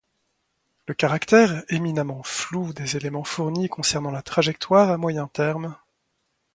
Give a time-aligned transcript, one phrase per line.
[0.87, 5.75] Le caractère éminemment flou des éléments fournis concernant la trajectoire à moyen terme